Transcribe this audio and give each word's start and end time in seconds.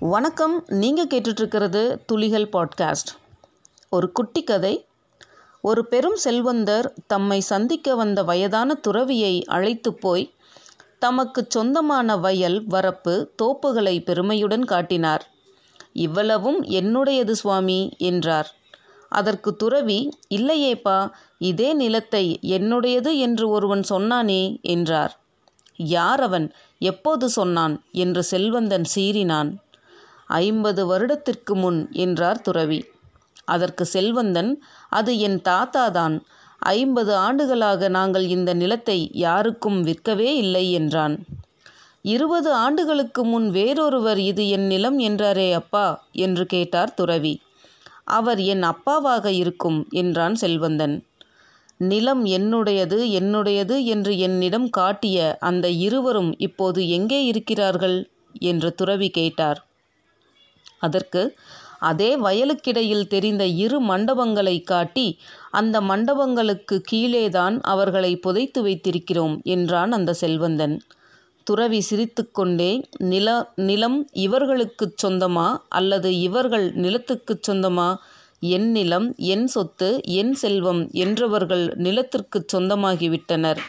வணக்கம் 0.00 0.64
நீங்கள் 0.68 1.06
கேட்டுட்ருக்கிறது 1.06 1.98
துளிகள் 2.06 2.48
பாட்காஸ்ட். 2.52 3.10
ஒரு 3.88 4.12
குட்டி 4.12 4.44
கதை 4.44 4.86
ஒரு 5.60 5.86
பெரும் 5.86 6.16
செல்வந்தர் 6.16 6.94
தம்மை 7.06 7.40
சந்திக்க 7.40 7.94
வந்த 7.94 8.22
வயதான 8.22 8.74
துறவியை 8.74 9.44
அழைத்து 9.44 9.94
போய் 9.94 10.34
தமக்கு 10.98 11.46
சொந்தமான 11.48 12.16
வயல் 12.16 12.66
வரப்பு 12.66 13.26
தோப்புகளை 13.42 14.04
பெருமையுடன் 14.04 14.64
காட்டினார். 14.64 15.30
இவ்வளவும் 15.92 16.64
என்னுடையது 16.64 17.30
சுவாமி 17.30 17.94
என்றார். 17.98 18.54
அதற்கு 19.08 19.56
துறவி 19.56 20.18
இல்லையேப்பா 20.30 21.10
இதே 21.38 21.72
நிலத்தை 21.72 22.38
என்னுடையது 22.42 23.16
என்று 23.16 23.48
ஒருவன் 23.48 23.84
சொன்னானே 23.90 24.60
என்றார். 24.60 25.20
யார் 25.76 26.20
அவன்? 26.20 26.52
எப்போது 26.78 27.28
சொன்னான்? 27.28 27.84
என்று 27.92 28.22
செல்வந்தன் 28.22 28.84
சீறினான். 28.94 29.56
ஐம்பது 30.30 30.86
வருடத்திற்கு 30.86 31.54
முன் 31.56 31.88
என்றார் 31.92 32.40
துறவி. 32.40 32.80
அதற்கு 33.44 33.84
செல்வந்தன் 33.86 34.62
அது 34.88 35.18
என் 35.18 35.40
தாத்தாதான். 35.40 36.16
ஐம்பது 36.58 37.14
ஆண்டுகளாக 37.16 37.88
நாங்கள் 37.88 38.26
இந்த 38.28 38.54
நிலத்தை 38.54 39.10
யாருக்கும் 39.12 39.84
விற்கவே 39.84 40.34
இல்லை 40.34 40.72
என்றான். 40.72 41.26
இருபது 42.04 42.52
ஆண்டுகளுக்கு 42.52 43.24
முன் 43.24 43.50
வேறொருவர் 43.50 44.18
இது 44.18 44.48
என் 44.48 44.66
நிலம் 44.66 44.98
என்றாரே 44.98 45.52
அப்பா 45.52 45.86
என்று 46.12 46.46
கேட்டார் 46.46 46.94
துறவி. 46.94 47.40
அவர் 48.04 48.38
என் 48.38 48.62
அப்பாவாக 48.62 49.26
இருக்கும் 49.32 49.86
என்றான் 49.90 50.34
செல்வந்தன். 50.34 50.96
நிலம் 51.80 52.24
என்னுடையது 52.24 52.98
என்னுடையது 53.10 53.84
என்று 53.84 54.18
என்னிடம் 54.18 54.70
காட்டிய 54.70 55.36
அந்த 55.40 55.68
இருவரும் 55.68 56.34
இப்போது 56.38 56.88
எங்கே 56.88 57.24
இருக்கிறார்கள்? 57.24 58.10
என்று 58.40 58.74
துறவி 58.74 59.10
கேட்டார். 59.10 59.67
அதற்கு 60.78 61.22
அதே 61.80 62.16
வயலுக்கிடையில் 62.16 63.06
தெரிந்த 63.06 63.46
இரு 63.46 63.82
மண்டபங்களை 63.82 64.64
காட்டி 64.64 65.06
அந்த 65.50 65.80
மண்டபங்களுக்கு 65.80 66.82
கீழேதான் 66.92 67.60
அவர்களை 67.62 68.16
புதைத்து 68.16 68.66
வைத்திருக்கிறோம் 68.66 69.42
என்றான் 69.46 69.92
அந்த 69.92 70.12
செல்வந்தன். 70.12 70.76
துறவி 71.46 71.80
சிரித்துக்கொண்டே 71.80 72.70
நில 73.04 73.28
நிலம் 73.54 74.08
இவர்களுக்குச் 74.12 75.06
சொந்தமா? 75.06 75.56
அல்லது 75.68 76.18
இவர்கள் 76.18 76.74
நிலத்துக்குச் 76.74 77.50
சொந்தமா? 77.50 77.88
என் 78.48 78.70
நிலம் 78.70 79.14
என் 79.16 79.46
சொத்து 79.46 79.88
என் 80.14 80.34
செல்வம் 80.34 80.90
என்றவர்கள் 80.96 81.64
நிலத்திற்குச் 81.76 82.56
சொந்தமாகிவிட்டனர். 82.56 83.60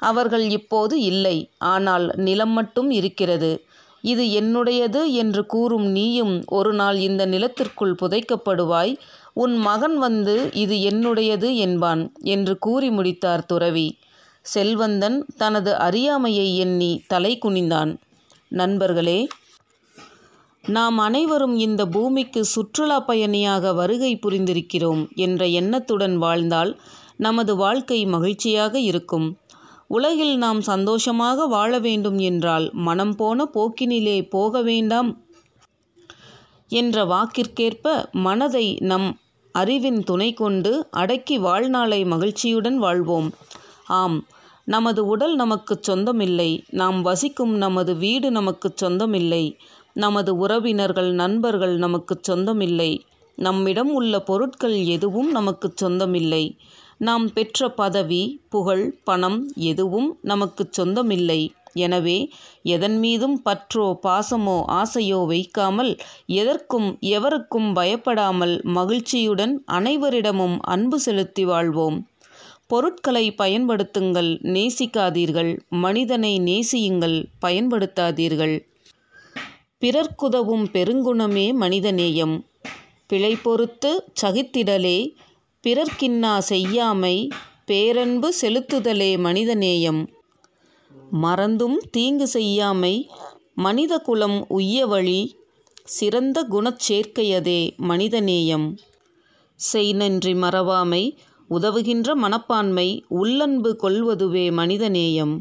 அவர்கள் 0.00 0.50
இப்போது 0.50 1.00
இல்லை. 1.02 1.36
ஆனால் 1.58 2.12
நிலம் 2.16 2.50
மட்டும் 2.50 2.90
இருக்கிறது. 2.90 3.50
இது 4.02 4.24
என்னுடையது 4.40 5.12
என்று 5.12 5.46
கூறும் 5.46 5.86
நீயும் 5.86 6.44
ஒரு 6.46 6.72
நாள் 6.72 6.98
இந்த 6.98 7.26
நிலத்திற்குள் 7.26 7.94
புதைக்கப்படுவாய். 8.02 8.96
உன் 9.32 9.56
மகன் 9.56 9.96
வந்து 9.98 10.50
இது 10.54 10.76
என்னுடையது 10.76 11.54
என்பான் 11.56 12.12
என்று 12.22 12.58
கூறி 12.58 12.90
முடித்தார் 12.90 13.46
துறவி. 13.46 13.98
செல்வந்தன் 14.42 15.26
தனது 15.36 15.76
அறியாமையை 15.76 16.56
எண்ணி 16.56 17.02
தலை 17.06 17.38
குனிந்தான். 17.44 17.96
நண்பர்களே 18.48 19.28
நாம் 20.64 20.98
அனைவரும் 20.98 21.56
இந்த 21.56 21.86
பூமிக்கு 21.86 22.44
சுற்றுலா 22.44 23.00
பயணியாக 23.00 23.72
வருகை 23.74 24.18
புரிந்திருக்கிறோம் 24.26 25.14
என்ற 25.14 25.46
எண்ணத்துடன் 25.46 26.16
வாழ்ந்தால் 26.16 26.80
நமது 27.16 27.56
வாழ்க்கை 27.56 28.06
மகிழ்ச்சியாக 28.06 28.78
இருக்கும். 28.80 29.38
உலகில் 29.90 30.36
நாம் 30.36 30.60
சந்தோஷமாக 30.60 31.46
வாழ 31.46 31.78
வேண்டும் 31.78 32.18
என்றால் 32.18 32.70
மனம் 32.72 33.14
போன 33.16 33.44
போக்கினிலே 33.54 34.28
போக 34.28 34.62
வேண்டாம் 34.62 35.10
என்ற 36.70 37.04
வாக்கிற்கேற்ப 37.04 38.10
மனதை 38.12 38.66
நம் 38.80 39.08
அறிவின் 39.54 40.00
துணை 40.02 40.32
கொண்டு 40.32 40.72
அடக்கி 40.90 41.38
வாழ்நாளை 41.38 42.04
மகிழ்ச்சியுடன் 42.04 42.78
வாழ்வோம். 42.78 43.32
ஆம் 43.86 44.18
நமது 44.64 45.06
உடல் 45.06 45.34
நமக்கு 45.34 45.74
சொந்தமில்லை. 45.80 46.50
நாம் 46.70 47.02
வசிக்கும் 47.02 47.54
நமது 47.56 47.96
வீடு 47.96 48.30
நமக்கு 48.30 48.68
சொந்தமில்லை. 48.74 49.44
நமது 49.94 50.36
உறவினர்கள் 50.36 51.10
நண்பர்கள் 51.12 51.76
நமக்கு 51.76 52.14
சொந்தமில்லை. 52.20 52.90
நம்மிடம் 53.38 53.90
உள்ள 53.92 54.20
பொருட்கள் 54.20 54.84
எதுவும் 54.84 55.30
நமக்கு 55.30 55.68
சொந்தமில்லை. 55.74 56.44
நாம் 57.00 57.26
பெற்ற 57.32 57.68
பதவி 57.70 58.22
புகழ் 58.48 58.84
பணம் 59.04 59.38
எதுவும் 59.70 60.08
நமக்கு 60.22 60.62
சொந்தமில்லை. 60.70 61.40
எனவே 61.74 62.18
எதன் 62.66 62.96
மீதும் 62.98 63.36
பற்றோ 63.44 63.86
பாசமோ 64.02 64.56
ஆசையோ 64.78 65.20
வைக்காமல் 65.26 65.92
எதற்கும் 66.34 66.88
எவருக்கும் 67.08 67.68
பயப்படாமல் 67.72 68.54
மகிழ்ச்சியுடன் 68.68 69.54
அனைவரிடமும் 69.72 70.56
அன்பு 70.66 70.98
செலுத்தி 70.98 71.44
வாழ்வோம். 71.44 71.98
பொருட்களை 72.66 73.24
பயன்படுத்துங்கள் 73.38 74.30
நேசிக்காதீர்கள். 74.54 75.52
மனிதனை 75.84 76.32
நேசியுங்கள் 76.38 77.18
பயன்படுத்தாதீர்கள். 77.46 78.56
பிறர்க்குதவும் 79.82 80.66
பெருங்குணமே 80.72 81.46
மனிதநேயம். 81.60 82.36
பிழை 83.06 83.32
பொறுத்து 83.36 83.90
சகித்திடலே 84.22 84.98
பிறர்க்கின்னா 85.66 86.38
செய்யாமை 86.38 87.28
பேரன்பு 87.66 88.32
செலுத்துதலே 88.40 89.10
மனிதநேயம். 89.18 90.06
மறந்தும் 91.10 91.78
தீங்கு 91.90 92.26
செய்யாமை 92.26 93.10
மனித 93.54 93.98
குலம் 93.98 94.44
உய்ய 94.48 94.86
வழி 94.86 95.36
சிறந்த 95.84 96.46
குணச்சேர்க்கையதே 96.50 97.60
மனிதநேயம். 97.88 98.76
செய் 99.54 99.92
நன்றி 99.92 100.32
மறவாமை 100.32 101.16
உதவுகின்ற 101.50 102.14
மனப்பான்மை 102.14 103.04
உள்ளன்பு 103.08 103.76
கொள்வதுவே 103.82 104.46
மனிதநேயம். 104.50 105.34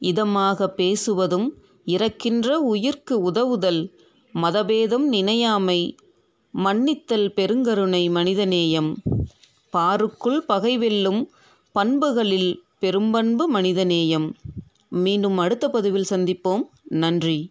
இதமாக 0.00 0.68
பேசுவதும் 0.76 1.48
இறக்கின்ற 1.84 2.58
உயிர்க்கு 2.58 3.12
உதவுதல் 3.12 3.94
மதபேதம் 4.34 5.06
நினையாமை 5.08 5.96
மன்னித்தல் 6.54 7.28
பெருங்கருணை 7.36 8.04
மனிதநேயம். 8.10 8.90
பாருக்குள் 9.70 10.42
பகை 10.42 10.78
வெல்லும் 10.78 11.30
பண்புகளில் 11.72 12.62
பெரும்பண்பு 12.80 13.44
மனிதநேயம். 13.54 14.32
மீண்டும் 14.88 15.38
அடுத்த 15.38 15.70
பதிவில் 15.70 16.06
சந்திப்போம். 16.10 16.62
நன்றி. 16.82 17.50